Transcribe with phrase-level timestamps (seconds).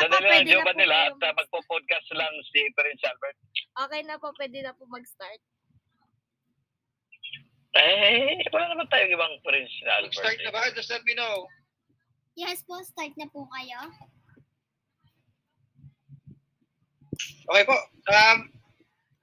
[0.00, 3.36] na po, pwede na po nila kayo at uh, magpo-podcast lang si Prince Albert.
[3.88, 5.40] Okay na po, pwede na po mag-start.
[7.70, 10.16] Eh, wala naman tayong ibang Prince Albert.
[10.16, 10.44] Start eh.
[10.48, 10.72] na ba?
[10.74, 11.46] Just let me know.
[12.34, 13.80] Yes po, start na po kayo.
[17.50, 17.76] Okay po.
[18.10, 18.38] Um,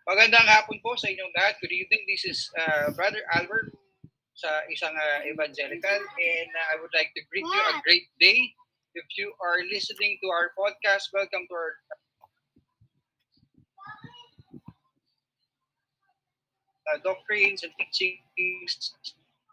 [0.08, 1.60] magandang hapon po sa inyong lahat.
[1.60, 2.04] Good evening.
[2.08, 3.74] This is uh, Brother Albert
[4.38, 8.38] sa isang uh, evangelical and uh, I would like to greet you a great day.
[8.98, 11.74] If you are listening to our podcast, welcome to our
[16.90, 18.98] uh, doctrines and teachings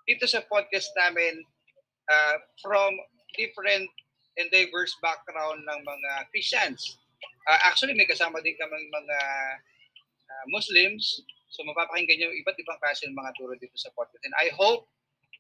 [0.08, 1.44] dito sa podcast namin
[2.08, 2.96] uh, from
[3.36, 3.84] different
[4.40, 6.80] and diverse background ng mga Christians.
[7.44, 9.18] Uh, actually, may kasama din kaming mga
[10.24, 11.20] uh, Muslims.
[11.52, 14.24] So, mapapakinggan nyo iba't ibang klase ng mga turo dito sa podcast.
[14.24, 14.88] And I hope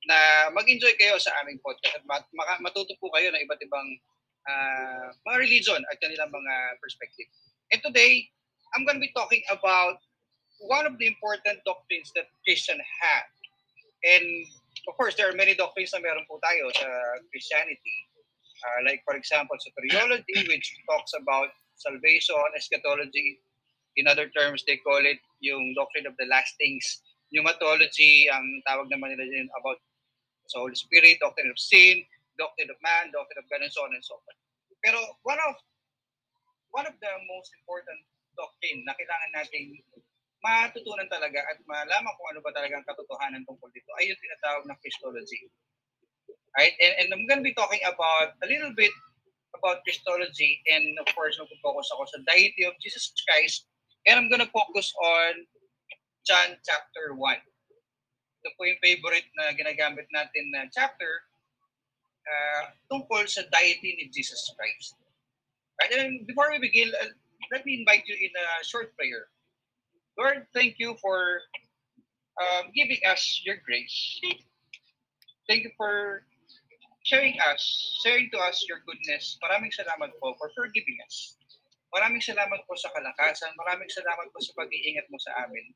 [0.04, 2.28] na mag-enjoy kayo sa aming podcast at mat-
[2.60, 3.88] matuto po kayo ng iba't ibang
[4.44, 7.28] uh, mga religion at kanilang mga perspective.
[7.72, 8.28] And today,
[8.76, 9.98] I'm going to be talking about
[10.60, 13.28] one of the important doctrines that Christian have.
[14.04, 14.26] And
[14.88, 16.88] of course, there are many doctrines na meron po tayo sa
[17.32, 17.96] Christianity.
[18.64, 23.40] Uh, like for example, soteriology, which talks about salvation, eschatology.
[23.96, 27.00] In other terms, they call it yung doctrine of the last things.
[27.30, 29.78] Pneumatology, ang tawag naman nila din about
[30.48, 32.04] sa Holy Spirit, doctrine of sin,
[32.36, 34.40] doctrine of man, doctrine of God, and so on and so forth.
[34.84, 35.54] Pero one of
[36.74, 38.00] one of the most important
[38.34, 39.78] doctrine na kailangan nating
[40.44, 44.64] matutunan talaga at malaman kung ano ba talaga ang katotohanan tungkol dito ay yung tinatawag
[44.68, 45.48] na Christology.
[46.54, 46.76] Right?
[46.78, 48.92] And, and I'm going to be talking about a little bit
[49.56, 53.70] about Christology and of course mag-focus ako sa deity of Jesus Christ
[54.04, 55.46] and I'm going to focus on
[56.26, 57.53] John chapter 1.
[58.44, 61.24] Ito po yung favorite na ginagamit natin na chapter
[62.28, 65.00] uh, tungkol sa deity ni Jesus Christ.
[65.80, 67.08] And before we begin, uh,
[67.48, 69.32] let me invite you in a short prayer.
[70.20, 71.40] Lord, thank you for
[72.36, 74.20] um, giving us your grace.
[75.48, 76.28] Thank you for
[77.04, 77.60] sharing us,
[78.04, 79.36] sharing to us your goodness.
[79.40, 81.36] Maraming salamat po for forgiving us.
[81.94, 83.54] Maraming salamat po sa kalakasan.
[83.54, 85.72] Maraming salamat po sa pag-iingat mo sa amin.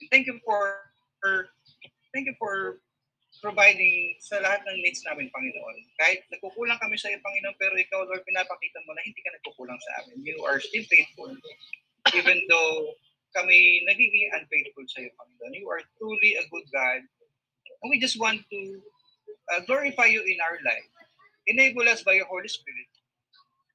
[0.00, 0.88] And thank you for,
[1.20, 1.52] for
[2.14, 2.78] thank you for
[3.42, 5.76] providing sa lahat ng needs namin, Panginoon.
[5.98, 9.80] Kahit nagkukulang kami sa iyo, Panginoon, pero ikaw, Lord, pinapakita mo na hindi ka nagkukulang
[9.82, 10.22] sa amin.
[10.22, 11.34] You are still faithful.
[12.14, 12.94] Even though
[13.34, 15.58] kami nagiging unfaithful sa iyo, Panginoon.
[15.58, 17.02] You are truly a good God.
[17.82, 18.60] And we just want to
[19.52, 20.86] uh, glorify you in our life.
[21.50, 22.88] Enable us by your Holy Spirit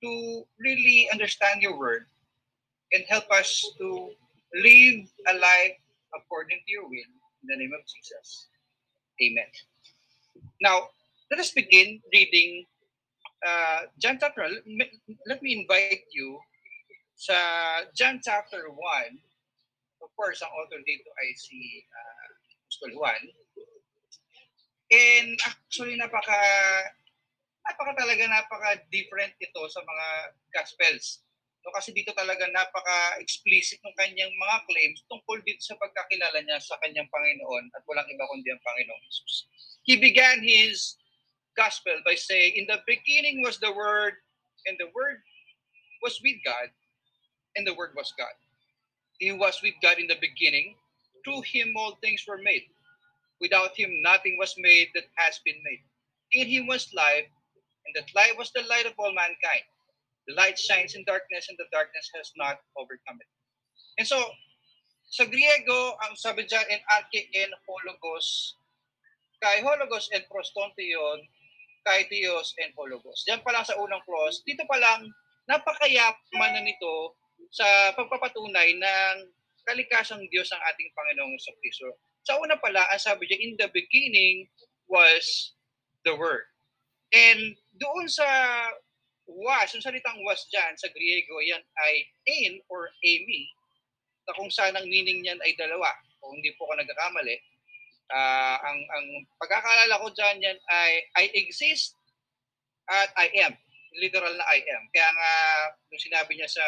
[0.02, 2.08] to really understand your word
[2.96, 4.10] and help us to
[4.56, 5.78] live a life
[6.16, 7.19] according to your will.
[7.42, 8.48] In the name of Jesus.
[9.22, 9.50] Amen.
[10.62, 10.90] Now,
[11.32, 12.66] let us begin reading
[13.46, 14.48] uh, John chapter.
[15.28, 16.40] Let me invite you
[17.16, 17.36] sa
[17.96, 19.30] John chapter 1
[20.02, 22.28] of course, ang author dito ay si uh,
[22.64, 23.22] Apostol Juan.
[24.90, 26.40] And actually, napaka,
[27.62, 30.08] napaka talaga, napaka different ito sa mga
[30.56, 31.22] Gospels.
[31.60, 36.80] No, kasi dito talaga napaka-explicit ng kanyang mga claims tungkol dito sa pagkakilala niya sa
[36.80, 39.46] kanyang Panginoon at walang iba kundi ang Panginoong Jesus.
[39.84, 40.96] He began his
[41.60, 44.16] gospel by saying, In the beginning was the Word,
[44.72, 45.20] and the Word
[46.00, 46.72] was with God,
[47.60, 48.32] and the Word was God.
[49.20, 50.80] He was with God in the beginning.
[51.28, 52.72] Through him all things were made.
[53.44, 55.84] Without him nothing was made that has been made.
[56.32, 57.28] In him was life,
[57.84, 59.68] and that life was the light of all mankind.
[60.30, 63.30] The light shines in darkness, and the darkness has not overcome it.
[63.98, 64.22] And so,
[65.10, 68.54] sa Griego, ang sabi dyan, en arche en hologos,
[69.42, 71.26] kay hologos en prostonte yun,
[71.82, 73.26] kay Dios en hologos.
[73.26, 75.10] Diyan pa lang sa unang clause, dito pa lang,
[75.50, 77.18] napakayaman na nito
[77.50, 77.66] sa
[77.98, 79.16] pagpapatunay ng
[79.66, 81.98] kalikasang Diyos ang ating Panginoong Kristo.
[82.22, 84.46] Sa una pala, ang sabi niya, in the beginning
[84.86, 85.58] was
[86.06, 86.46] the Word.
[87.10, 88.30] And doon sa
[89.30, 91.94] was, yung salitang was dyan sa Griego, yan ay
[92.26, 93.50] in or ami,
[94.26, 95.90] na kung saan ang meaning niyan ay dalawa.
[96.20, 97.36] Kung hindi po ako nagkakamali,
[98.14, 99.06] uh, ang, ang
[99.38, 101.94] pagkakaalala ko dyan yan ay I exist
[102.90, 103.54] at I am.
[103.98, 104.84] Literal na I am.
[104.94, 105.32] Kaya nga,
[105.90, 106.66] yung sinabi niya sa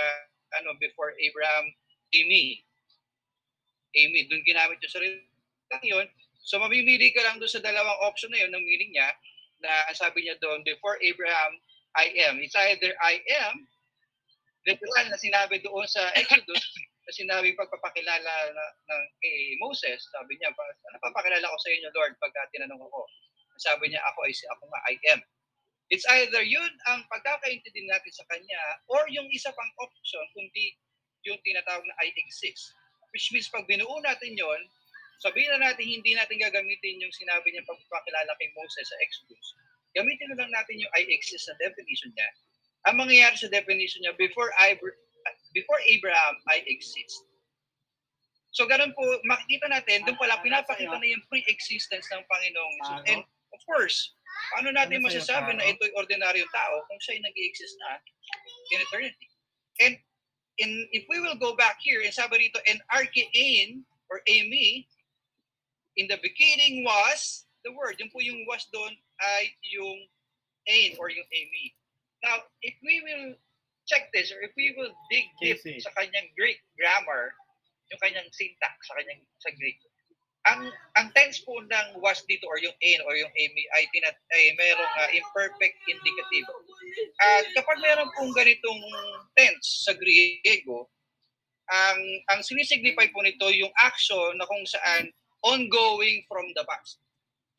[0.61, 1.69] ano before Abraham,
[2.13, 2.65] Amy.
[3.93, 6.07] Amy, doon ginamit yung salita yun.
[6.41, 9.09] So mamimili ka lang doon sa dalawang option na yun ng meaning niya
[9.61, 11.53] na sabi niya doon, before Abraham,
[11.97, 12.39] I am.
[12.39, 13.67] It's either I am,
[14.67, 16.63] literal na sinabi doon sa Exodus,
[17.01, 20.53] na sinabi pagpapakilala na, ng kay Moses, sabi niya,
[20.93, 23.01] napapakilala ko sa inyo, Lord, pagka tinanong ako.
[23.57, 25.21] Sabi niya, ako ay si ako nga, I am.
[25.91, 30.79] It's either yun ang pagkakaintindi natin sa kanya or yung isa pang option kundi
[31.27, 32.71] yung tinatawag na I exist.
[33.11, 34.61] Which means pag binuo natin yon,
[35.19, 39.47] sabihin na natin hindi natin gagamitin yung sinabi niya pagpapakilala kay Moses sa Exodus.
[39.97, 42.29] Gamitin na lang natin yung I exist na definition niya.
[42.89, 44.73] Ang mangyayari sa definition niya, before, I,
[45.53, 47.27] before Abraham, I exist.
[48.51, 53.05] So ganun po, makikita natin, doon pala pinapakita na yung pre-existence ng Panginoong Jesus.
[53.15, 53.21] And
[53.55, 54.15] of course,
[54.55, 57.89] paano natin Ano sa'yo, masasabi na ito'y ordinaryong tao kung siya'y nag-exist na
[58.75, 59.27] in eternity?
[59.79, 59.95] And
[60.59, 64.83] in, if we will go back here, and sabi rito, and archein, or Amy,
[65.95, 67.95] in the beginning was the word.
[68.03, 68.91] Yung po yung was doon
[69.21, 69.99] ay yung
[70.67, 71.73] ain or yung Amy.
[72.21, 73.37] Now, if we will
[73.89, 75.81] check this, or if we will dig deep Casey.
[75.81, 77.33] sa kanyang Greek grammar,
[77.89, 79.81] yung kanyang syntax sa kanyang sa Greek,
[80.49, 84.17] ang ang tense po ng was dito or yung ain or yung Amy ay tinat
[84.33, 86.47] ay mayroong uh, imperfect indicative.
[87.21, 88.81] At kapag meron pong ganitong
[89.37, 90.89] tense sa Griego,
[91.69, 91.99] ang
[92.33, 95.13] ang sinisignify po nito yung action na kung saan
[95.45, 96.97] ongoing from the past.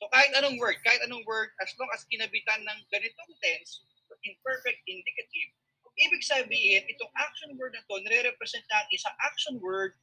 [0.03, 3.87] So kahit anong word, kahit anong word, as long as kinabitan ng ganitong tense,
[4.27, 5.51] imperfect indicative,
[5.95, 9.95] ibig sabihin, itong action word na to, nire-represent na ang isang action word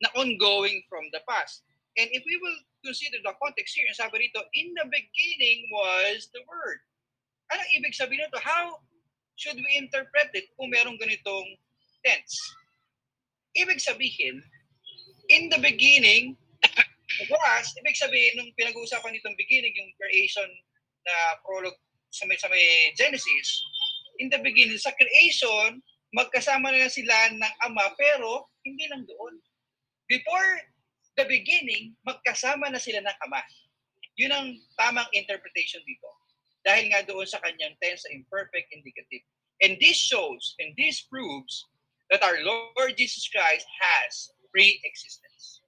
[0.00, 1.68] na ongoing from the past.
[2.00, 6.40] And if we will consider the context here, sabi rito, in the beginning was the
[6.48, 6.80] word.
[7.52, 8.40] Anong ibig sabihin nito?
[8.40, 8.80] How
[9.36, 11.60] should we interpret it kung merong ganitong
[12.00, 12.40] tense?
[13.52, 14.40] Ibig sabihin,
[15.28, 16.40] in the beginning
[17.28, 20.48] was, ibig sabihin, nung pinag-uusapan nitong beginning, yung creation
[21.02, 21.78] na prologue
[22.12, 23.48] sa may, sa may Genesis,
[24.20, 25.80] in the beginning, sa creation,
[26.12, 29.34] magkasama na sila ng ama, pero hindi lang doon.
[30.06, 30.60] Before
[31.16, 33.40] the beginning, magkasama na sila ng ama.
[34.20, 36.08] Yun ang tamang interpretation dito.
[36.62, 39.24] Dahil nga doon sa kanyang tense imperfect indicative.
[39.64, 41.64] And this shows, and this proves
[42.12, 45.61] that our Lord Jesus Christ has pre-existence.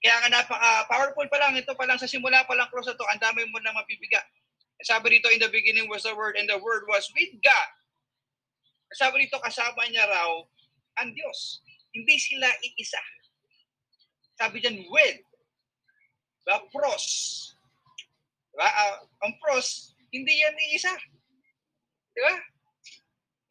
[0.00, 3.04] Kaya nga napaka-powerful pa lang, ito pa lang sa simula pa lang cross na to,
[3.04, 4.24] ang dami mo na mapibiga.
[4.80, 7.70] Sabi dito, in the beginning was the Word, and the Word was with God.
[8.96, 10.40] Sabi dito, kasama niya raw
[11.04, 11.60] ang Diyos.
[11.92, 13.02] Hindi sila iisa.
[14.40, 15.20] Sabi dyan, with.
[16.48, 17.04] The pros.
[18.56, 18.64] Diba?
[18.64, 20.96] Ah, ang pros, hindi yan iisa.
[22.16, 22.34] Diba?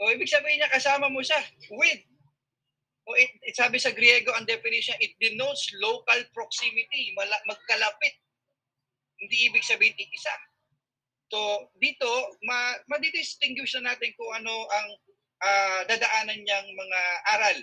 [0.01, 1.37] O ibig sabihin niya, kasama mo siya.
[1.69, 2.08] With.
[3.09, 8.21] O it, it, sabi sa Griego, ang definition, it denotes local proximity, mala, magkalapit.
[9.17, 10.35] Hindi ibig sabihin isa.
[11.33, 12.05] So, dito,
[12.45, 14.87] ma, madidistinguish na natin kung ano ang
[15.41, 16.99] ah, dadaanan niyang mga
[17.33, 17.57] aral.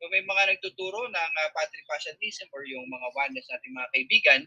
[0.00, 4.40] So, may mga nagtuturo ng uh, patripassionism or yung mga oneness nating mga kaibigan,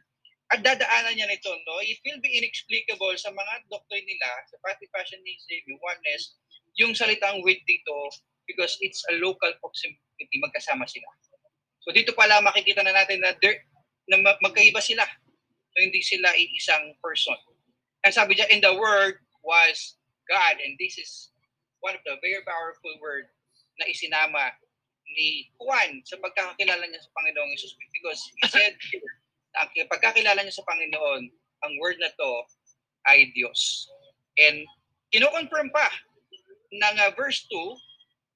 [0.54, 1.82] at dadaanan niya nito, no?
[1.82, 6.38] It will be inexplicable sa mga doctrine nila, sa patripassionism, yung oneness,
[6.78, 7.94] yung salitang with dito,
[8.48, 11.08] because it's a local proximity, magkasama sila.
[11.84, 13.60] So dito pala makikita na natin na, there,
[14.08, 15.04] na ma- magkaiba sila.
[15.74, 17.36] So hindi sila iisang person.
[18.04, 20.60] Ang sabi dyan, in the word was God.
[20.64, 21.32] And this is
[21.84, 23.28] one of the very powerful word
[23.80, 24.56] na isinama
[25.14, 27.76] ni Juan sa pagkakakilala niya sa Panginoong Jesus.
[27.92, 29.14] Because he said here,
[29.60, 31.24] ang pagkakilala niya sa Panginoon,
[31.64, 32.32] ang word na to
[33.08, 33.92] ay Diyos.
[34.40, 34.64] And
[35.12, 35.92] kino-confirm pa
[36.74, 37.56] ng uh, verse 2,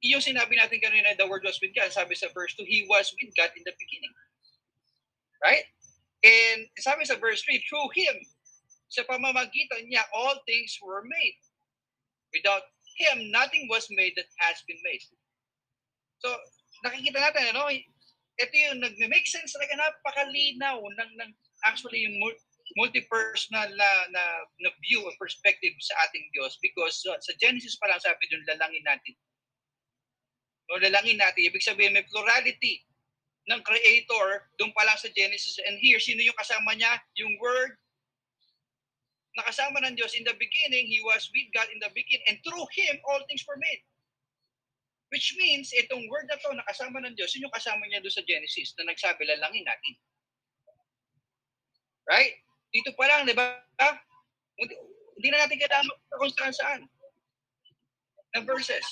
[0.02, 1.90] yung sinabi natin kanina, the word was with God.
[1.90, 4.14] Sabi sa verse 2, He was with God in the beginning.
[5.42, 5.66] Right?
[6.22, 8.16] And sabi sa verse 3, through Him,
[8.90, 11.38] sa pamamagitan niya, all things were made.
[12.34, 12.66] Without
[12.98, 15.02] Him, nothing was made that has been made.
[16.22, 16.34] So,
[16.86, 17.70] nakikita natin, ano,
[18.38, 21.32] ito yung nag-make sense talaga, napakalinaw ng, ng
[21.66, 22.44] actually yung mul-
[22.78, 24.24] multi-personal na, na,
[24.62, 28.44] na view or perspective sa ating Diyos because uh, sa Genesis pa lang sabi doon,
[28.46, 29.14] lalangin natin.
[30.68, 32.84] O lalangin natin, ibig sabihin may plurality
[33.48, 35.56] ng creator doon pa lang sa Genesis.
[35.64, 37.00] And here, sino yung kasama niya?
[37.24, 37.80] Yung word
[39.38, 42.66] nakasama ng Diyos in the beginning, He was with God in the beginning, and through
[42.74, 43.86] Him, all things were made.
[45.14, 48.26] Which means, itong word na to, nakasama ng Diyos, yun yung kasama niya doon sa
[48.26, 49.94] Genesis na nagsabi, lalangin natin.
[52.10, 52.42] Right?
[52.74, 53.62] Dito pa lang, di ba?
[54.58, 56.82] Hindi na natin kailangan magpunta kung saan saan.
[58.38, 58.86] Na verses.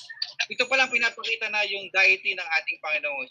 [0.50, 3.30] Dito pa lang pinapakita na yung deity ng ating Panginoon.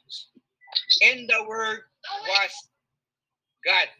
[1.11, 1.83] And the word
[2.23, 2.53] was
[3.67, 3.91] God.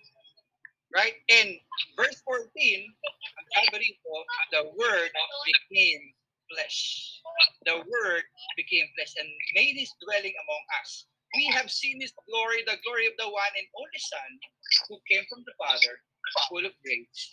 [0.95, 1.19] Right?
[1.27, 1.60] And
[2.00, 4.13] verse 14, ang sabi rito,
[4.55, 5.12] the word
[5.43, 6.15] became
[6.55, 7.19] flesh.
[7.67, 8.24] The word
[8.55, 9.27] became flesh and
[9.60, 11.12] made his dwelling among us.
[11.36, 14.31] We have seen his glory, the glory of the one and only Son
[14.88, 16.00] who came from the Father,
[16.48, 17.24] full of grace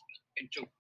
[0.43, 0.75] and truth.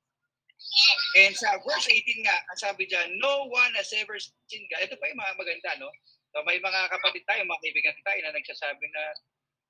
[1.12, 4.88] And sa verse 18 nga, ang sabi dyan, no one has ever seen God.
[4.88, 5.92] Ito pa yung mga maganda, no?
[6.32, 9.02] So may mga kapatid tayo, mga kaibigan tayo na nagsasabi na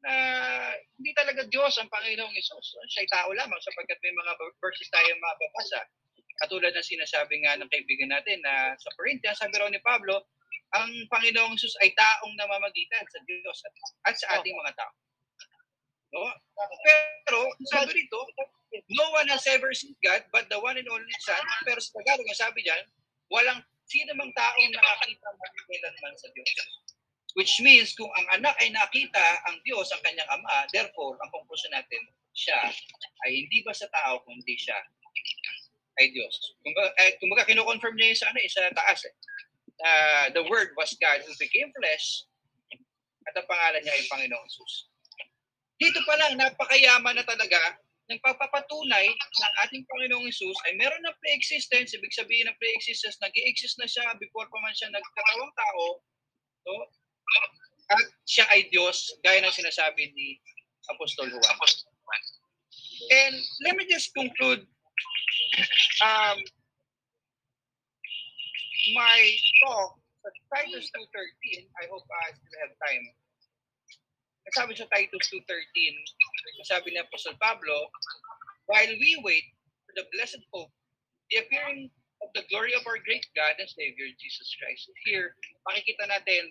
[0.03, 0.15] na
[0.99, 2.75] hindi talaga Diyos ang Panginoong Isus.
[2.91, 5.81] Siya'y tao lamang sapagkat may mga verses tayo mababasa.
[6.43, 10.27] Katulad ng sinasabi nga ng kaibigan natin na sa Corinthians, sabi raw ni Pablo,
[10.75, 13.75] ang Panginoong Isus ay taong namamagitan sa Diyos at,
[14.11, 14.93] at sa ating mga tao.
[16.13, 16.29] No?
[17.25, 17.41] Pero
[17.73, 18.21] sabi rito,
[18.93, 21.41] no one has ever seen God but the one and only Son.
[21.65, 22.85] Pero sa Tagalog, ang sabi diyan,
[23.33, 26.51] walang sino mang taong nakakita man kailanman sa Diyos.
[27.33, 31.73] Which means kung ang anak ay nakita ang Diyos, ang kanyang ama, therefore, ang conclusion
[31.73, 32.01] natin,
[32.37, 32.61] siya
[33.25, 34.77] ay hindi ba sa tao, kundi siya
[35.97, 36.37] ay Diyos.
[36.61, 39.01] Kumbaga, eh, kumbaga kino-confirm niya yun sa, ano, eh, sa taas.
[39.09, 39.15] Eh.
[39.81, 42.29] Uh, the Word was God who became flesh
[43.25, 44.92] at ang pangalan niya ay Panginoong Jesus.
[45.83, 47.59] Dito pa lang, napakayaman na talaga
[48.07, 53.35] ng pagpapatunay ng ating Panginoong Jesus ay meron na pre-existence, ibig sabihin ng pre-existence, nag
[53.35, 55.85] exist na siya before pa man siya nagkatawang tao,
[56.63, 56.71] so,
[57.91, 60.39] at siya ay Diyos, gaya ng sinasabi ni
[60.95, 61.59] Apostol Juan.
[63.11, 63.35] And
[63.67, 64.63] let me just conclude
[66.07, 66.39] um,
[68.95, 69.19] my
[69.67, 71.67] talk sa Titus 2.13.
[71.67, 73.05] I hope I still have time.
[74.49, 75.47] Nasabi sa Titus 2.13,
[76.59, 77.89] nasabi ni Apostle Pablo,
[78.67, 79.47] while we wait
[79.87, 80.71] for the blessed hope,
[81.31, 81.89] the appearing
[82.23, 84.91] of the glory of our great God and Savior, Jesus Christ.
[85.07, 85.35] Here,
[85.67, 86.51] makikita natin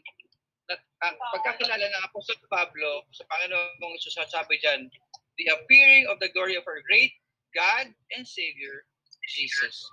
[0.72, 4.88] at ang pagkakilala ng Apostol Pablo sa Panginoong Isus sabi dyan,
[5.36, 7.12] the appearing of the glory of our great
[7.52, 8.88] God and Savior,
[9.28, 9.84] Jesus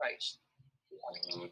[0.00, 0.40] Christ.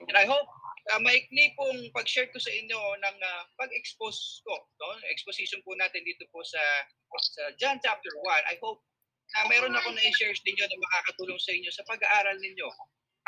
[0.09, 0.49] And I hope
[0.89, 4.89] uh, maikli pong pag-share ko sa inyo ng uh, pag-expose ko, no?
[5.13, 6.61] exposition po natin dito po sa,
[7.37, 8.53] sa John chapter 1.
[8.53, 8.81] I hope
[9.37, 12.69] na meron ako na i-share sa inyo na makakatulong sa inyo sa pag-aaral ninyo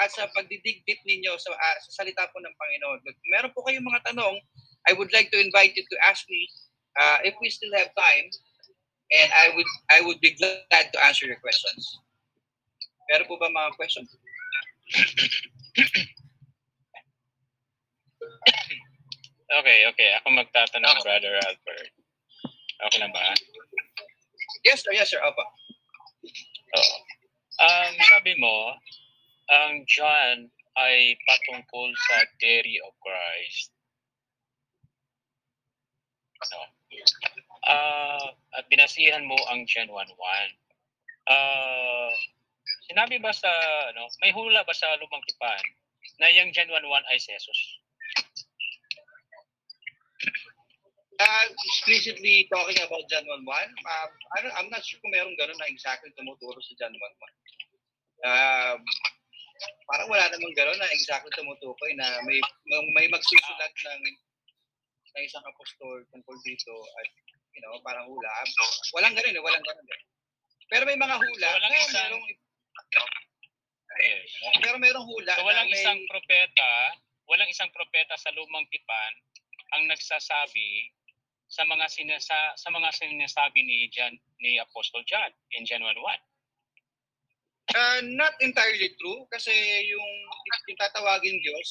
[0.00, 3.04] at sa pagdidigdip ninyo sa, uh, sa salita po ng Panginoon.
[3.04, 4.40] Kung meron po kayong mga tanong,
[4.88, 6.48] I would like to invite you to ask me
[6.96, 8.26] uh, if we still have time,
[9.10, 11.84] and I would I would be glad to answer your questions.
[13.12, 14.08] Meron po ba mga questions?
[19.50, 20.10] Okay, okay.
[20.22, 21.92] Ako magtatanong, Brother Albert.
[22.80, 23.34] Okay lang ba?
[24.62, 24.94] Yes, sir.
[24.94, 25.20] Yes, sir.
[25.20, 25.42] Opo.
[26.78, 26.96] Oo.
[27.60, 28.72] Um, sabi mo,
[29.50, 33.74] ang John ay patungkol sa theory of Christ.
[36.40, 36.62] No?
[37.68, 40.08] Uh, at binasihan mo ang John 1.1.
[41.28, 42.10] Uh,
[42.88, 43.50] sinabi ba sa,
[43.92, 45.64] ano, may hula ba sa lumang tipan
[46.16, 47.79] na yung John 1.1 ay si Jesus?
[51.20, 54.08] Uh, explicitly talking about John 1.1, uh,
[54.56, 57.04] I'm not sure kung meron ganun na exactly tumuturo sa John 1.1.
[58.24, 58.74] Uh,
[59.84, 62.40] parang wala namang gano'n na exactly tumutukoy na may
[62.96, 64.02] may magsusulat ng
[65.12, 66.72] ng isang apostol tungkol dito
[67.02, 67.08] at
[67.52, 68.32] you know, parang hula.
[68.96, 70.02] Walang gano'n eh, walang gano'n eh.
[70.70, 72.24] Pero may mga hula So, walang isang- merong
[74.00, 74.30] Yes.
[74.64, 76.72] pero merong hula So walang may, isang propeta,
[77.28, 79.12] walang isang propeta sa lumang tipan
[79.76, 80.94] ang nagsasabi
[81.50, 85.98] sa mga sinasa sa mga sinasabi ni John ni Apostle John in John 1:1.
[87.70, 89.54] Uh, not entirely true kasi
[89.86, 90.10] yung,
[90.66, 91.70] yung tatawagin Diyos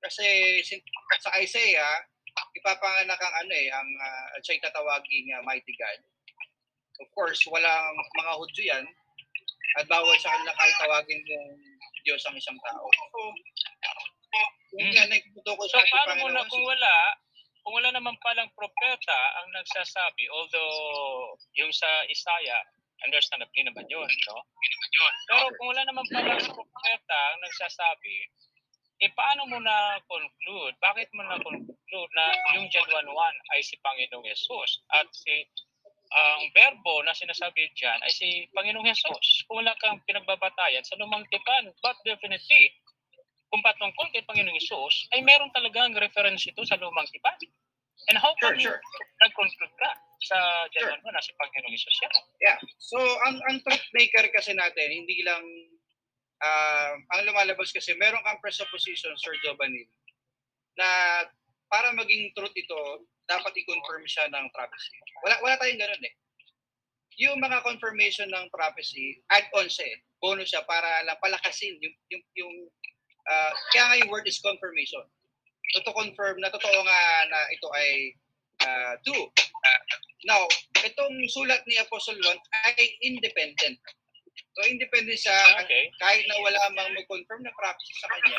[0.00, 0.24] kasi
[0.64, 0.84] sin-
[1.20, 2.08] sa Isaiah
[2.56, 6.00] ipapanganak ang ano eh ang uh, siya'y tatawagin uh, mighty God.
[7.02, 8.84] Of course, walang mga Hudyo yan
[9.74, 11.48] at bawal sa kanila kahit tawagin yung
[12.06, 12.86] Diyos ang isang tao.
[12.86, 13.18] So,
[14.74, 14.90] kung Hmm.
[14.90, 16.92] yan ay tutukoy So sa ating paano mo na kung wala
[17.64, 22.60] kung wala naman palang propeta ang nagsasabi although yung sa Isaiah
[23.02, 24.38] understandably naman yun, no?
[25.26, 28.16] Pero kung wala naman palang propeta ang nagsasabi,
[29.02, 30.76] eh paano mo na conclude?
[30.78, 35.44] Bakit mo na conclude na yung John 1.1 ay si Panginoong Yesus at si
[36.14, 39.42] ang verbo na sinasabi diyan ay si Panginoong Yesus.
[39.50, 42.70] Kung wala kang pinagbabatayan sa lumang tipan, but definitely,
[43.54, 47.38] kung patungkol kay Panginoong Yesus, ay meron talagang reference ito sa lumang tipan.
[48.10, 48.82] And how Sure, come sure.
[49.22, 49.90] nag-conclude ka
[50.26, 52.12] sa John 1.1 na si Panginoong Yesus yan?
[52.42, 52.58] Yeah.
[52.82, 55.46] So ang ang truth maker kasi natin hindi lang
[56.42, 59.86] ah, ang lumalabas kasi meron kang presupposition Sir Giovanni
[60.74, 61.22] na
[61.70, 64.98] para maging truth ito dapat i-confirm siya ng prophecy.
[65.22, 66.14] Wala wala tayong ganoon eh.
[67.22, 69.98] Yung mga confirmation ng prophecy add-on siya eh.
[70.18, 72.54] Bonus siya para lang palakasin yung yung yung
[73.28, 75.04] ah, kaya nga yung word is confirmation.
[75.74, 77.00] So, to confirm na totoo nga
[77.30, 77.90] na ito ay
[78.64, 79.28] ah, true.
[80.24, 80.48] Now,
[80.80, 83.76] itong sulat ni Apostle Juan ay independent.
[84.54, 85.34] So independent siya,
[85.66, 85.90] Okay.
[85.98, 88.38] kahit na wala mang mag-confirm na prophecy sa kanya,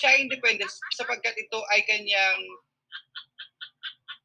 [0.00, 2.40] siya independent sapagkat ito ay kanyang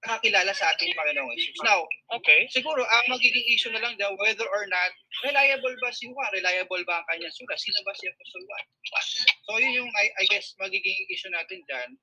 [0.05, 1.65] nakakilala sa ating Panginoong Jesus.
[1.65, 1.81] Now,
[2.13, 2.45] Okay.
[2.53, 4.93] siguro ang magiging issue na lang daw whether or not
[5.25, 8.65] reliable ba si Juan, reliable ba ang kanyang sulat, sino ba si Apostol Juan.
[9.49, 11.97] So yun yung I, I guess magiging issue natin dyan.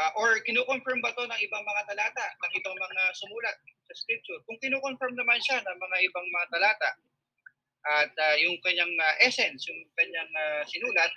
[0.00, 3.56] Ah, or kinukonfirm ba to ng ibang mga talata, ng ibang mga sumulat
[3.88, 4.40] sa scripture?
[4.48, 6.90] Kung kinukonfirm naman siya ng mga ibang mga talata
[7.88, 11.12] at ah, yung kanyang ah, essence, yung kanyang ah, sinulat,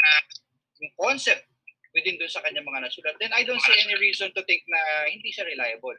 [0.84, 1.51] yung concept
[1.92, 4.80] within doon sa kanyang mga nasulat, then I don't see any reason to think na
[5.12, 5.98] hindi siya reliable.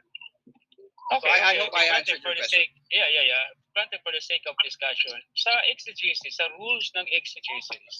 [1.13, 1.29] Okay.
[1.29, 1.85] I- I okay, hope okay.
[1.89, 2.65] I answered for your the question.
[2.65, 3.45] sake, yeah, yeah, yeah.
[3.75, 7.93] Granted for the sake of discussion, sa exegesis, sa rules ng exegesis,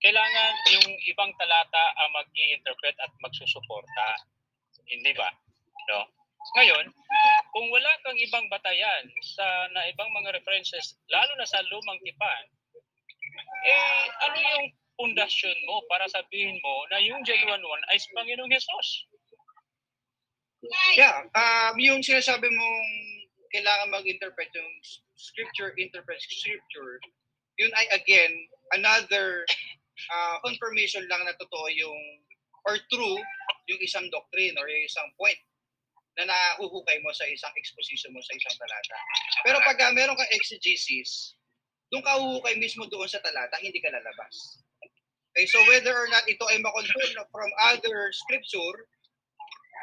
[0.00, 4.08] kailangan yung ibang talata ang mag-i-interpret at magsusuporta.
[4.86, 5.28] Hindi ba?
[5.90, 6.06] No?
[6.60, 6.84] Ngayon,
[7.56, 9.04] kung wala kang ibang batayan
[9.34, 12.44] sa na ibang mga references, lalo na sa lumang tipan,
[13.64, 18.50] eh, ano yung pundasyon mo para sabihin mo na yung genuine one ay si Panginoong
[18.50, 18.88] Jesus?
[20.96, 22.88] Yeah, um, yung sinasabi mong
[23.52, 24.72] kailangan mag-interpret yung
[25.14, 26.98] scripture, interpret scripture,
[27.60, 28.32] yun ay again,
[28.72, 29.44] another
[30.10, 32.00] uh, confirmation lang na totoo yung,
[32.64, 33.18] or true,
[33.68, 35.38] yung isang doctrine or yung isang point
[36.14, 38.98] na nahuhukay mo sa isang exposition mo sa isang talata.
[39.42, 41.34] Pero pag uh, meron kang exegesis,
[41.90, 44.63] doon ka huhukay mismo doon sa talata, hindi ka lalabas.
[45.34, 48.86] Okay, so whether or not ito ay makonfirm from other scripture,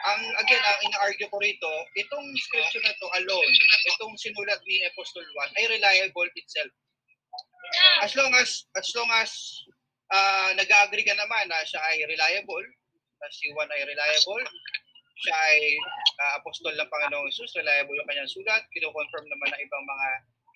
[0.07, 3.53] ang again, ang ina-argue ko rito, itong scripture na to alone,
[3.91, 6.71] itong sinulat ni Apostle Juan ay reliable itself.
[7.99, 9.31] As long as as long as
[10.15, 12.63] uh, nag-agree ka naman na siya ay reliable,
[13.19, 14.47] na si Juan ay reliable,
[15.19, 15.59] siya ay
[16.15, 20.07] uh, apostol ng Panginoong Jesus, reliable yung kanyang sulat, kino-confirm naman ng ibang mga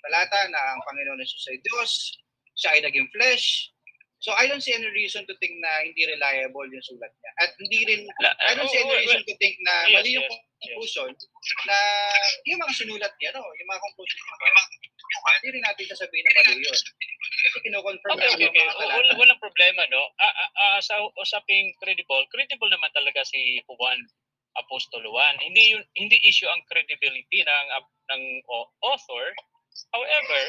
[0.08, 1.92] talata na ang Panginoon Jesus ay Diyos,
[2.56, 3.75] siya ay naging flesh,
[4.26, 7.32] So I don't see any reason to think na hindi reliable yung sulat niya.
[7.46, 8.02] At hindi rin,
[8.42, 11.14] I don't see any reason to think na mali yung conclusion
[11.70, 11.78] na
[12.50, 13.46] yung mga sinulat niya, no?
[13.46, 14.34] yung mga conclusion niya,
[15.30, 16.82] hindi rin natin sasabihin na mali yun.
[17.46, 18.66] Kasi kino-confirm Okay, okay, okay.
[18.82, 20.10] wala- walang problema, no?
[20.18, 24.02] Ah, ah, ah, sa usaping credible, credible naman talaga si Juan
[24.58, 25.38] Apostol Juan.
[25.38, 27.66] Hindi yun, hindi issue ang credibility ng
[28.10, 28.22] ng
[28.82, 29.26] author.
[29.94, 30.42] However,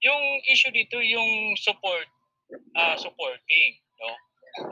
[0.00, 2.08] yung issue dito yung support
[2.76, 4.12] ah, supporting, no?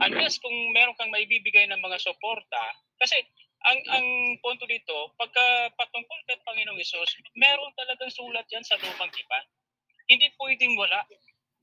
[0.01, 2.63] Unless kung meron kang maibibigay ng mga suporta,
[2.97, 3.21] kasi
[3.65, 4.07] ang ang
[4.41, 9.45] punto dito, pagka patungkol kay Panginoong Isus, meron talagang sulat yan sa lumang tipan.
[10.09, 11.01] Hindi pwedeng wala.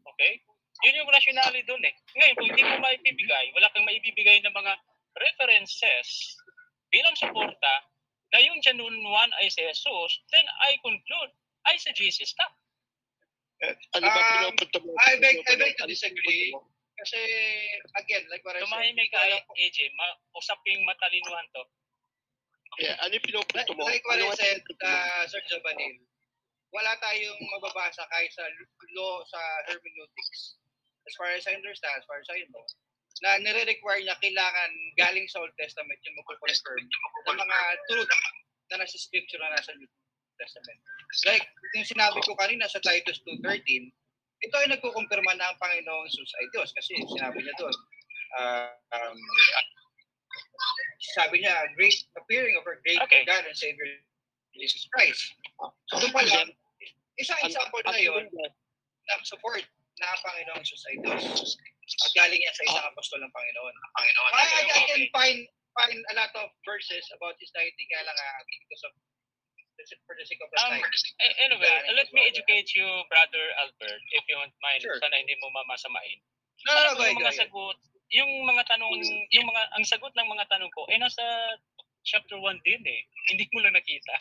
[0.01, 0.41] Okay?
[0.81, 1.93] Yun yung rationale doon eh.
[2.17, 4.73] Ngayon, kung hindi mo maibibigay, wala kang maibibigay ng mga
[5.13, 6.37] references
[6.89, 7.73] bilang suporta
[8.31, 11.31] na yung genuine one ay si Jesus, then I conclude,
[11.69, 12.47] ay si Jesus ka.
[13.93, 14.91] Ano ba Um, pinupunto mo?
[14.97, 16.49] I beg, I beg to Ano disagree.
[17.01, 17.19] Kasi,
[17.97, 19.21] again, like what I said, Tumahimik ka,
[19.57, 19.77] AJ.
[19.97, 21.63] Ma- usaping matalinuhan to.
[22.79, 23.85] Yeah, ano yung pinupunto mo?
[23.85, 25.97] like what Ano I ang said, uh, Sir Jabanil,
[26.71, 28.45] wala tayong mababasa kahit sa
[28.95, 30.55] law, sa hermeneutics.
[31.03, 32.65] As far as I understand, as far as I know,
[33.21, 36.81] na nire-require niya kailangan galing sa Old Testament yung mag-confirm
[37.27, 37.59] ng mga
[37.91, 38.09] truth
[38.71, 39.89] na nasa scripture na nasa New
[40.41, 40.79] Testament.
[41.29, 41.45] Like,
[41.77, 43.93] yung sinabi ko kanina sa Titus 2.13,
[44.41, 47.75] ito ay nagkukumpirma na ang Panginoong Jesus ay Diyos kasi sinabi niya doon,
[48.41, 49.17] uh, um,
[51.13, 53.21] sabi niya, great appearing of our great Okay.
[53.25, 53.85] God and Savior
[54.57, 55.37] Jesus Christ.
[55.93, 58.51] So doon pa lang, Ano- example na yun yun?
[59.11, 59.61] ng support
[60.01, 61.23] na ang Panginoong Jesus ay Diyos.
[61.91, 63.73] At galing yan sa isang apostol ng Panginoon.
[63.93, 64.31] Panginoon.
[64.33, 65.37] I, I, I can find
[65.77, 68.93] find a lot of verses about his deity kaya lang uh, because of
[70.61, 70.77] Um,
[71.41, 74.81] anyway, let me educate you, Brother Albert, if you don't mind.
[74.83, 74.99] Sure.
[74.99, 76.19] Sana hindi mo mamasamain.
[76.67, 77.77] No, no, no, go ahead, mga sagot,
[78.11, 78.93] yung mga tanong,
[79.33, 81.23] yung mga, ang sagot ng mga tanong ko, eh nasa
[82.05, 83.01] chapter 1 din eh.
[83.33, 84.13] Hindi mo lang nakita.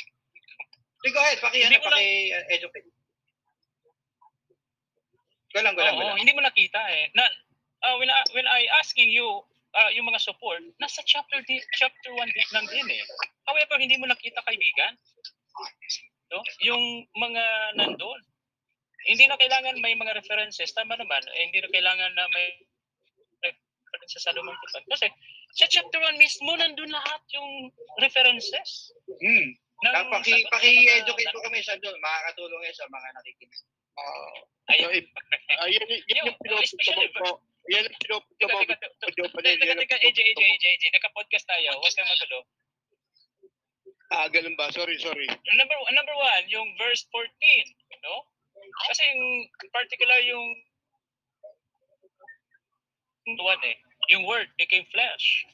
[1.01, 2.89] Okay, go ahead, paki, ano, lang- paki uh, educate.
[5.51, 6.21] Go lang, go lang, go lang.
[6.21, 7.11] hindi mo nakita eh.
[7.19, 7.27] Na,
[7.83, 9.43] uh, when, I, when I asking you,
[9.75, 13.03] uh, yung mga support, nasa chapter di, chapter 1 din, lang din eh.
[13.51, 14.95] However, hindi mo nakita kaibigan.
[16.31, 16.41] No?
[16.63, 16.83] Yung
[17.19, 18.21] mga nandun.
[19.03, 20.71] Hindi na kailangan may mga references.
[20.71, 21.23] Tama naman.
[21.35, 22.47] Eh, hindi na kailangan na may
[23.43, 24.85] references sa lumang tipan.
[24.87, 25.07] Kasi
[25.57, 28.95] sa chapter 1 mismo, nandun lahat yung references.
[29.09, 29.49] Hmm.
[29.81, 31.97] Ng, Uh, paki, sa- paki-educate ko kami sa doon.
[31.99, 33.63] Makakatulong yan sa mga nakikinig.
[33.97, 34.37] Ah,
[34.71, 34.93] Ayun.
[34.93, 35.09] so,
[35.57, 37.41] ah, yan, yan Yung, mo especially, po.
[37.73, 38.61] Yan yung pinupunto Teka, mo.
[38.61, 40.41] teka, teka, ang AJ, AJ.
[40.45, 42.39] AJ, AJ, naka-podcast tayo, huwag kang magulo.
[44.11, 44.67] Ah, ganun ba?
[44.75, 45.27] Sorry, sorry.
[45.55, 47.31] Number number one, yung verse 14,
[48.03, 48.27] no?
[48.91, 50.47] Kasi yung particular yung
[53.39, 53.77] one eh,
[54.11, 55.47] yung word became flesh.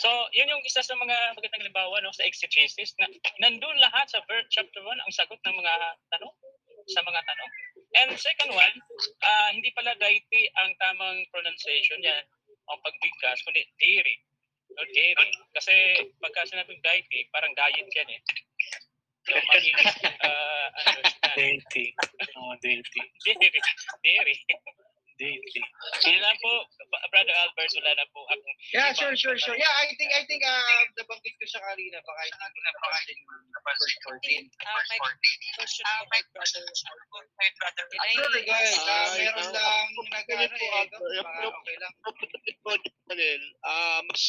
[0.00, 3.12] So, yun yung isa sa mga magandang halimbawa no, sa exegesis na
[3.44, 5.72] nandun lahat sa verse chapter 1 ang sagot ng mga
[6.16, 6.32] tanong
[6.88, 7.50] sa mga tanong.
[8.00, 8.76] And second one,
[9.20, 12.24] ah, hindi pala deity ang tamang pronunciation yan
[12.72, 14.16] o pagbigkas, kundi dairy.
[14.74, 15.28] No, dairy.
[15.54, 15.74] Kasi
[16.18, 18.20] pagka sinabing deity, parang diet yan eh.
[19.26, 19.94] So, mahirap
[20.26, 21.34] uh, understand.
[21.38, 21.86] Deity.
[22.38, 23.02] Oh, deity.
[23.26, 23.60] Dairy.
[24.02, 24.36] Dairy.
[25.16, 26.52] Yun lang po,
[27.08, 29.56] Brother Albert, wala na po akong Yeah, sure, sure, sure.
[29.56, 33.16] Yeah, I think, I think, uh, nabanggit ko siya kanina, baka hindi ko na pansin
[33.16, 33.32] yung
[33.64, 34.44] verse 14.
[35.80, 36.64] Uh, my question
[37.08, 37.84] po kay brother.
[37.88, 38.76] Kay brother Sure, guys.
[38.76, 40.84] Uh, meron ah, lang ako- nag-ano ako- eh.
[40.84, 41.94] ako- ako- Okay lang.
[43.62, 44.22] Ah mas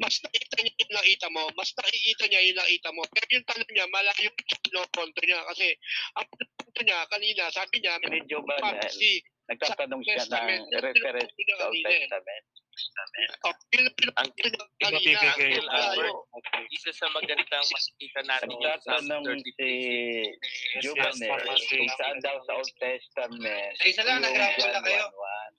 [0.00, 3.02] mas nakita niya yung nakita mo, mas nakikita niya yung nakita mo.
[3.12, 5.66] Pero yung tanong niya, malayo yung pinoponto niya kasi
[6.16, 9.20] ang pinoponto niya kanina, sabi niya, Medyo ba na, prophecy.
[9.44, 10.48] Nagtatanong siya ng
[10.80, 11.84] reference sa Old.
[11.84, 12.44] Testament.
[14.18, 14.30] Ang.
[14.34, 15.94] Ibibigay ang.
[16.34, 16.62] Okay.
[16.74, 19.22] isa sa magandang makikita natin yung Psalm Nagtatanong
[19.54, 20.34] 33.
[20.82, 20.88] si
[21.22, 21.76] pharmacy.
[21.78, 25.06] kung saan daw sa Old Testament isa lang, John na kayo.
[25.06, 25.52] 1:1.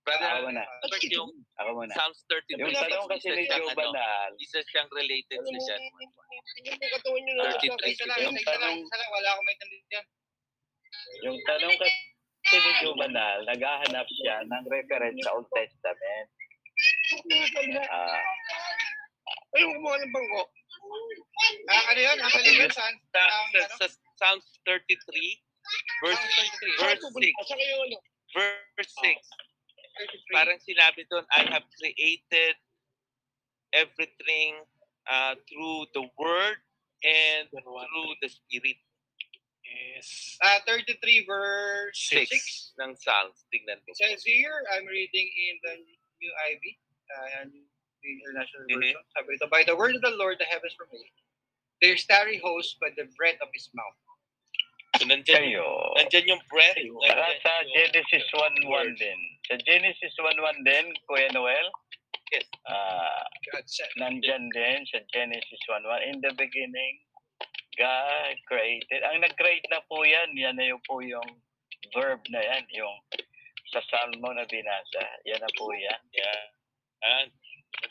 [0.00, 0.62] Brother, Ako muna.
[0.64, 1.92] Albert, yung Ako muna.
[1.92, 6.66] Psalms 33, Yung tanong kasi ni ano, Jubanal, isa siyang related sa John 1.
[6.66, 7.88] Yung katawan niyo na 33.
[7.88, 9.10] Isa lang, Yung tanong- isa lang.
[9.12, 9.80] Wala akong may tanong
[11.22, 11.96] yung tanong kasi
[12.48, 16.28] ni Jubanal, naghahanap siya ng reference sa Old Testament.
[17.86, 18.20] Ah,
[19.50, 20.42] Ayaw kumuha ng bangko.
[21.68, 22.18] Ah, ano yun?
[22.22, 22.94] Ang yun, saan?
[23.10, 23.76] Sa, Ang, sa, ano?
[23.76, 24.96] sa Psalms 33,
[26.06, 26.24] verse,
[26.78, 27.96] verse 6, Asa kayo ano?
[28.32, 29.18] verse 6,
[30.30, 30.36] 33.
[30.36, 32.54] parang sinabi doon, I have created
[33.74, 34.62] everything
[35.10, 36.58] uh, through the Word
[37.02, 38.78] and through the Spirit.
[39.70, 40.36] Yes.
[40.42, 42.74] Ah, 33 verse 6.
[42.74, 43.38] 6 ng Psalms.
[43.54, 43.94] Tingnan mo.
[43.94, 45.74] says here, I'm reading in the
[46.18, 46.62] New IB,
[47.14, 47.48] uh, and
[48.02, 48.74] the International Mhm.
[48.82, 49.02] Version.
[49.14, 51.14] Sabi ito, By the word of the Lord, the heavens were made.
[51.80, 53.96] Their starry host by the breath of his mouth.
[55.00, 55.64] So, nandyan, kayo.
[55.96, 56.76] nandyan yung breath.
[56.76, 58.96] Saka nandyan sa Genesis 1.1 word.
[59.00, 59.20] din.
[59.48, 61.68] Sa Genesis 1.1 din, Kuya Noel,
[62.32, 62.46] Yes.
[62.68, 63.88] ah, God said.
[63.96, 66.02] nandyan din sa Genesis 1.1.
[66.04, 67.00] In the beginning,
[67.78, 69.00] God created.
[69.06, 71.26] Ang nag-create na po yan, yan na yung po yung
[71.94, 72.96] verb na yan, yung
[73.70, 75.02] sa Salmo na binasa.
[75.26, 76.02] Yan na po yan.
[76.10, 76.42] Yeah.
[77.00, 77.30] And,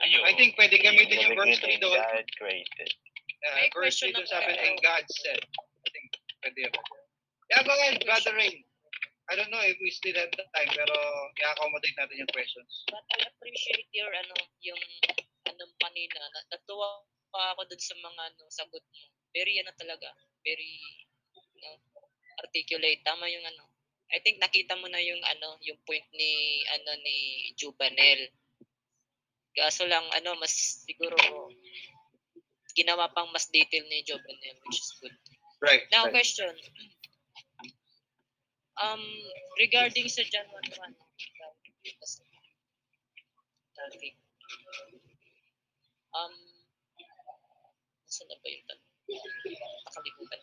[0.04, 0.24] ayun.
[0.28, 1.96] I think pwede In gamitin yung verse 3 beginning, doon.
[1.96, 2.92] God created.
[3.40, 5.42] Uh, verse 3 question doon sabi, and God said.
[5.48, 6.08] I think
[6.44, 6.74] pwede yun.
[7.50, 8.68] Yeah, go ahead, Brother Rain.
[9.30, 10.98] I don't know if we still have the time, pero
[11.38, 12.82] i-accommodate natin yung questions.
[12.90, 14.82] But I appreciate your ano, yung
[15.46, 16.18] anong kanina.
[16.18, 19.19] Na, natuwa pa ako dun sa mga ano, sagot mo.
[19.34, 20.10] Very ano talaga,
[20.42, 20.82] very
[21.62, 21.70] no,
[22.42, 23.06] articulate.
[23.06, 23.64] Tama yung ano.
[24.10, 27.18] I think nakita mo na yung ano, yung point ni ano ni
[27.54, 28.34] Jubanel.
[29.54, 31.18] Kaso lang ano, mas siguro
[32.74, 35.14] ginawa pang mas detail ni Jubanel, which is good.
[35.62, 35.84] Right.
[35.92, 36.16] Now, right.
[36.16, 36.56] question.
[38.80, 39.04] Um,
[39.60, 40.96] regarding sa John 1.1,
[43.92, 44.16] okay.
[46.16, 46.34] Um,
[48.08, 48.89] nasa na ba yung tanong?
[49.10, 50.40] Nakalimutan.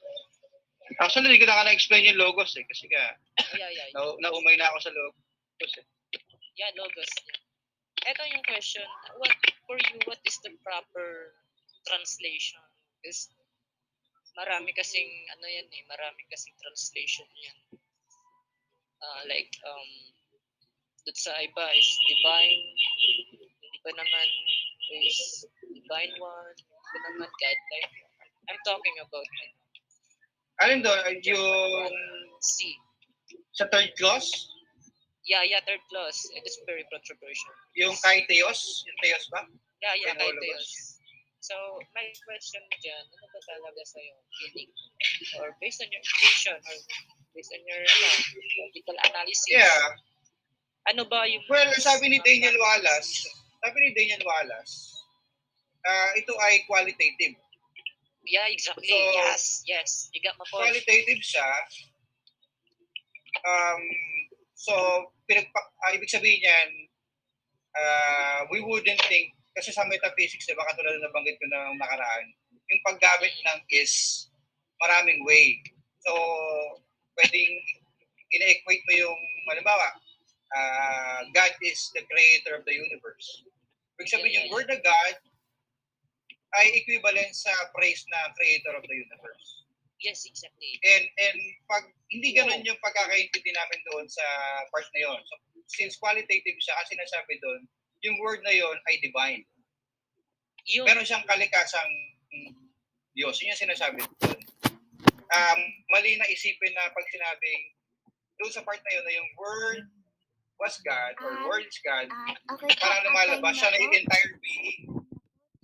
[1.03, 2.65] Actually, hindi ko na ka na-explain yung logos eh.
[2.67, 3.03] Kasi ka,
[3.43, 3.89] Oh, yeah, yeah.
[3.95, 5.87] na, naumay na ako sa logos eh.
[6.57, 7.11] Yeah, logos.
[7.27, 8.13] Yeah.
[8.15, 8.87] Ito yung question.
[9.19, 9.35] What,
[9.67, 11.35] for you, what is the proper
[11.91, 12.63] translation?
[13.03, 13.29] Because
[14.39, 17.59] marami kasing, ano yan eh, marami kasing translation yan.
[19.03, 19.91] Ah, like, um,
[21.03, 23.19] dun sa iba is divine, yung
[23.75, 24.29] iba naman
[25.03, 28.06] is divine one, yung iba naman godlike.
[28.47, 29.27] I'm talking about
[30.63, 31.21] Alin doon?
[31.21, 31.93] Yung
[32.41, 32.73] C.
[33.53, 34.29] sa third clause?
[35.27, 36.17] Yeah, yeah, third clause.
[36.33, 37.55] It is very controversial.
[37.77, 38.87] Yung kay Theos?
[38.87, 39.43] Yung Theos ba?
[39.83, 40.33] Yeah, yeah, Kay.
[40.33, 40.97] Teos.
[41.43, 41.55] So,
[41.95, 44.15] my question dyan, ano ba talaga sa'yo?
[44.35, 44.71] Feeling?
[45.43, 46.59] Or based on your intuition?
[46.59, 46.77] Or
[47.35, 48.09] based on your ano,
[48.67, 49.47] logical analysis?
[49.51, 49.83] Yeah.
[50.91, 51.43] Ano ba yung...
[51.51, 53.27] Well, sabi ni Daniel Wallace,
[53.63, 54.95] sabi ni Daniel Wallace,
[55.87, 57.39] ah ito ay qualitative.
[58.27, 58.91] Yeah, exactly.
[58.91, 60.11] So, yes, yes.
[60.11, 60.75] You got my point.
[60.75, 61.47] Qualitative siya.
[63.47, 63.83] Um,
[64.59, 64.75] so,
[65.31, 66.71] pinagpa, ah, ibig sabihin yan,
[67.79, 72.27] ah, we wouldn't think, kasi sa metaphysics, diba, katulad na nabanggit ko ng nakaraan,
[72.67, 74.27] yung paggamit ng is,
[74.83, 75.63] maraming way.
[76.03, 76.13] So,
[77.15, 77.55] pwedeng
[78.35, 79.87] ina-equate mo yung, halimbawa,
[80.51, 83.47] ah, God is the creator of the universe.
[83.97, 85.15] Ibig sabihin yung word of God
[86.55, 89.67] ay equivalent sa praise na creator of the universe.
[89.99, 90.77] Yes, exactly.
[90.85, 94.23] And and pag hindi ganun yung pagkakaintindi namin doon sa
[94.71, 95.21] part na yon.
[95.25, 95.35] So,
[95.73, 97.67] since qualitative siya, kasi nasabi doon,
[98.05, 99.43] yung word na yon ay divine.
[100.69, 100.87] Yun.
[100.87, 101.93] Meron siyang kalikasang
[103.17, 103.41] Diyos.
[103.41, 104.41] Yun yung sinasabi doon.
[105.27, 107.75] Um, mali na isipin na pag sinabing
[108.37, 109.85] doon sa part na yun na yung word
[110.61, 113.97] was God or Ah, word is God, Ah, okay parang lumalabas okay siya na yung
[113.97, 114.96] entire being.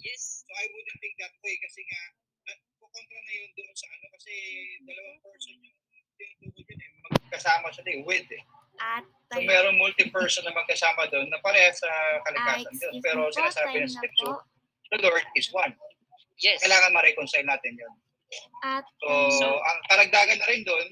[0.03, 0.43] Yes.
[0.45, 2.03] So I wouldn't think that way kasi nga
[2.93, 4.33] kontra na yun doon sa ano kasi
[4.85, 5.79] dalawang person yung
[6.21, 6.91] tinutugod yun eh.
[7.25, 8.43] Magkasama siya eh, with eh.
[8.81, 11.88] At So merong multi-person na magkasama doon na parehas sa
[12.29, 14.37] kalikasan excuse Pero po, sinasabi ng scripture,
[14.93, 15.73] the Lord is one.
[16.37, 16.61] Yes.
[16.61, 17.95] Kailangan ma-reconcile natin yun.
[18.61, 19.09] At So,
[19.41, 20.87] So- ang karagdagan na rin doon,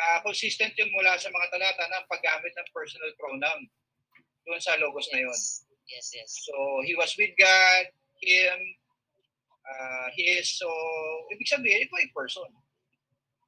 [0.00, 3.68] ah, consistent yung mula sa mga talata ng paggamit ng personal pronoun
[4.48, 5.40] doon sa logos na yun.
[5.88, 6.12] Yes.
[6.14, 6.30] Yes.
[6.44, 7.84] So, he was with God,
[8.22, 8.58] him,
[9.66, 10.68] uh, he is, so,
[11.34, 12.46] ibig sabihin, ito ay person.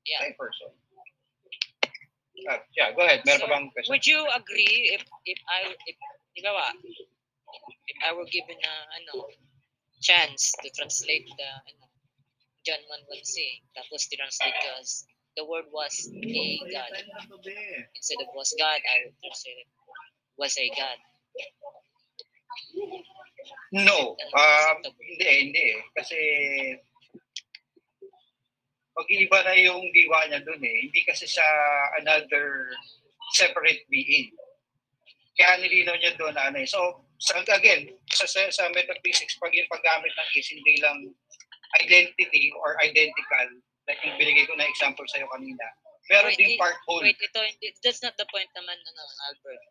[0.07, 0.27] Yeah.
[0.27, 0.71] Ay person.
[2.47, 3.23] Ah, yeah, go ahead.
[3.27, 3.91] Meron So, bang question?
[3.93, 5.97] Would you agree if if I if
[6.37, 6.69] di ba ba,
[7.91, 9.27] if I were given a ano
[9.99, 11.87] chance to translate the ano
[12.63, 12.79] John
[13.11, 15.03] 1:1c tapos translate ko as
[15.35, 16.93] the word was a God
[17.97, 19.71] instead of was God I would translate it
[20.39, 20.99] was a God.
[23.73, 24.17] No.
[24.17, 25.67] Um, hindi, hindi.
[25.93, 26.19] Kasi,
[28.97, 30.77] mag-iiba na yung diwa niya dun eh.
[30.89, 31.47] Hindi kasi siya
[32.01, 32.73] another
[33.37, 34.33] separate being.
[35.39, 36.69] Kaya nilinaw niya doon na ano eh.
[36.69, 40.99] So, sa, again, sa, sa, sa metaphysics, pag yung paggamit ng is hindi lang
[41.83, 43.49] identity or identical,
[43.87, 45.67] like yung binigay ko na example sa'yo kanina,
[46.09, 47.05] meron ding part whole.
[47.05, 47.39] Wait, ito
[47.85, 49.63] that's not the point naman ano Albert.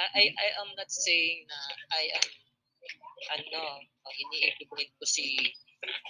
[0.00, 1.58] I I, I am not saying na
[1.92, 2.26] I am
[3.36, 3.62] ano,
[4.08, 5.36] ini-equivalent ko si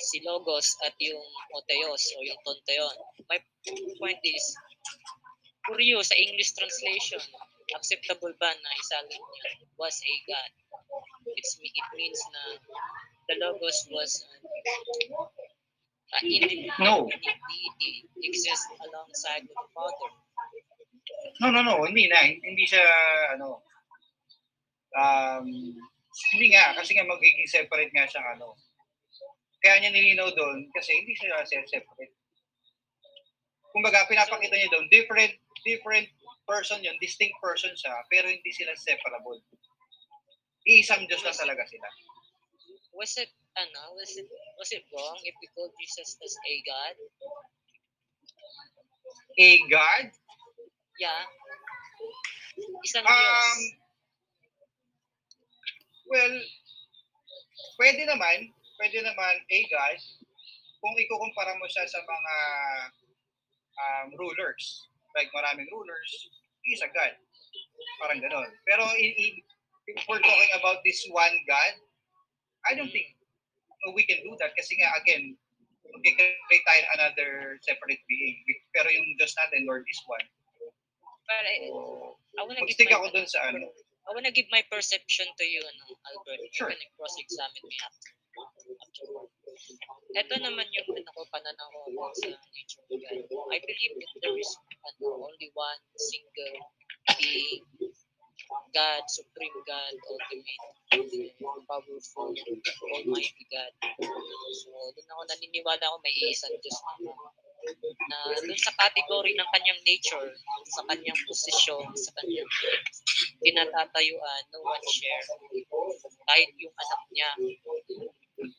[0.03, 2.97] si Logos at yung Oteos o yung Tonteon.
[3.31, 3.39] My
[3.99, 4.45] point is,
[5.79, 7.23] you, sa English translation,
[7.75, 9.47] acceptable ba na isalin niya
[9.79, 10.51] was a God?
[11.39, 12.43] It's, it means na
[13.31, 17.07] the Logos was uh, uh, independent No.
[17.07, 20.11] deity exists alongside with the Father.
[21.39, 22.27] No, no, no, hindi na.
[22.27, 22.83] Hindi siya,
[23.39, 23.63] ano,
[24.97, 25.47] um,
[26.35, 28.55] hindi nga, kasi nga magiging separate nga siyang ano.
[29.61, 32.15] Kaya niya nilinaw doon kasi hindi siya separate.
[33.71, 36.09] Kumbaga, pinapakita niya doon, different, different
[36.49, 39.39] person yun, distinct person siya, pero hindi sila separable.
[40.67, 41.87] Iisang Diyos lang talaga sila.
[42.97, 44.27] Was it, ano, was it,
[44.59, 46.97] was it wrong if we called Jesus as a God?
[49.39, 50.11] A God,
[51.01, 51.25] Yeah.
[52.85, 53.59] Isang um, Diyos.
[56.11, 56.35] Well,
[57.79, 58.39] pwede naman,
[58.79, 59.99] pwede naman a God,
[60.81, 62.35] kung ikukumpara mo siya sa mga
[63.81, 66.11] um, rulers, like maraming rulers,
[66.65, 67.15] he's a God.
[68.01, 68.49] Parang ganon.
[68.65, 69.41] Pero i- i-
[69.89, 71.75] if we're talking about this one God,
[72.69, 73.17] I don't think
[73.97, 75.37] we can do that kasi nga, again,
[75.91, 77.31] magkikreate tayo another
[77.65, 78.37] separate being.
[78.77, 80.27] Pero yung Diyos natin, Lord is one.
[81.27, 81.57] But I,
[82.37, 83.71] I wanna Mag-stick ako dun sa ano.
[84.11, 86.43] I wanna give my perception to you, ano, Albert.
[86.53, 86.71] Sure.
[86.75, 88.13] You can cross-examine me after.
[88.83, 89.31] afterward.
[90.19, 93.19] Ito naman yung ano ko, pananaw ko about sa nature of God.
[93.55, 94.51] I believe that there is
[94.83, 96.57] ano, only one single
[97.21, 97.63] being,
[98.75, 100.65] God, Supreme God, Ultimate,
[101.71, 103.73] Powerful, Almighty God.
[104.59, 106.93] So, doon ako naniniwala ako may iisang Diyos na
[108.09, 110.31] na doon sa category ng kanyang nature,
[110.73, 112.51] sa kanyang posisyon, sa kanyang
[113.45, 115.27] kinatatayuan, no one share.
[116.27, 117.31] Kahit yung anak niya.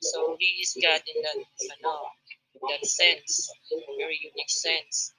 [0.02, 1.94] So, he is God in that, ano,
[2.54, 3.50] in that sense,
[3.98, 5.14] very unique sense.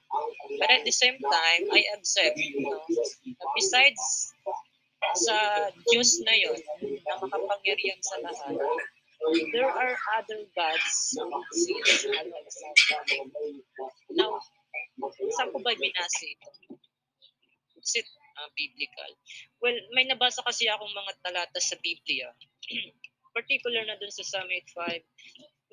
[0.59, 4.31] But at the same time, I accept, know, na besides
[5.19, 5.35] sa
[5.91, 6.59] Diyos na yun,
[7.03, 8.55] na makapangyarihan sa lahat,
[9.51, 12.07] there are other gods who exist.
[15.33, 16.49] Saan ko ba binase ito?
[17.79, 18.07] Is it
[18.39, 19.11] uh, biblical?
[19.59, 22.31] Well, may nabasa kasi akong mga talata sa Biblia,
[23.37, 24.73] particular na dun sa Psalm 5,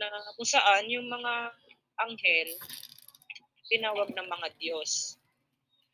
[0.01, 1.53] na kung saan yung mga
[2.01, 2.51] anghel,
[3.69, 5.21] tinawag ng mga Diyos.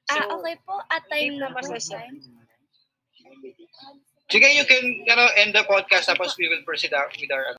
[0.06, 0.78] So, ah, okay po.
[0.86, 2.22] At time na masasabi.
[4.26, 7.46] Sige, you can you know, end the podcast tapos we will proceed out with our